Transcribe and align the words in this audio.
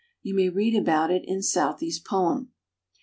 You 0.23 0.33
may 0.33 0.49
read 0.49 0.75
about 0.75 1.11
it 1.11 1.21
in 1.27 1.43
Southey's 1.43 1.99
poem. 1.99 2.51